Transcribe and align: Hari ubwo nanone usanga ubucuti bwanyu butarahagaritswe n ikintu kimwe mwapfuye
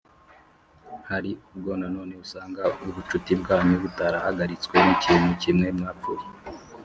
Hari 1.09 1.31
ubwo 1.53 1.71
nanone 1.79 2.13
usanga 2.23 2.61
ubucuti 2.87 3.31
bwanyu 3.41 3.75
butarahagaritswe 3.83 4.75
n 4.85 4.87
ikintu 4.95 5.29
kimwe 5.41 5.67
mwapfuye 5.77 6.25